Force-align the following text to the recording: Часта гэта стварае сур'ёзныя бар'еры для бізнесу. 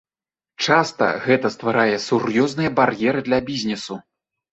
Часта 0.67 1.09
гэта 1.25 1.51
стварае 1.55 1.97
сур'ёзныя 2.05 2.71
бар'еры 2.79 3.21
для 3.29 3.39
бізнесу. 3.51 3.99